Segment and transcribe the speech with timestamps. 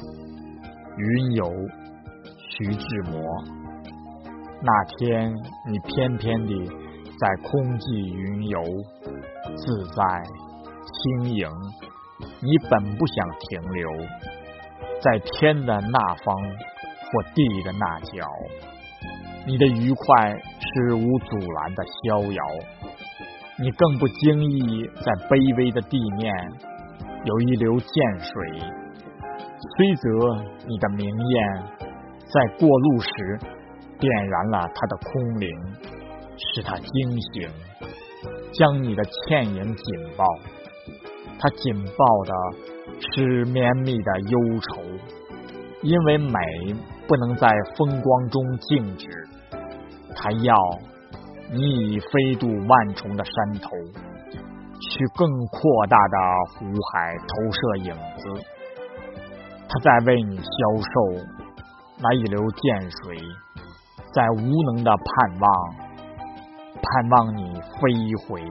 [0.00, 1.44] 云游，
[2.50, 3.20] 徐志摩。
[4.60, 5.32] 那天
[5.70, 6.66] 你翩翩地
[7.18, 8.62] 在空际云游，
[9.56, 10.02] 自在
[10.84, 11.48] 轻盈。
[12.40, 13.90] 你本不想停留
[15.00, 18.26] 在天的那方或地的那角，
[19.46, 22.42] 你的愉快是无阻拦的逍遥。
[23.60, 26.32] 你更不经意在卑微的地面
[27.24, 28.62] 有一流涧水，
[29.58, 30.08] 虽则
[30.68, 31.62] 你的明艳
[32.26, 33.38] 在过路时
[33.98, 35.50] 点燃了它的空灵，
[36.36, 37.50] 使它惊醒，
[38.52, 39.84] 将你的倩影紧
[40.16, 40.24] 抱。
[41.40, 42.32] 它紧抱的
[43.00, 44.82] 是绵密的忧愁，
[45.82, 46.38] 因为美
[47.08, 49.08] 不能在风光中静止，
[50.14, 50.54] 它要
[51.52, 53.70] 你以飞渡万重的山头，
[54.80, 56.16] 去更扩大的
[56.54, 58.44] 湖海投射影子。
[59.68, 60.42] 他在为你消
[60.80, 61.24] 瘦
[62.00, 63.18] 那一流涧水，
[64.12, 65.50] 在无能的盼望，
[66.82, 67.92] 盼望你飞
[68.26, 68.42] 回。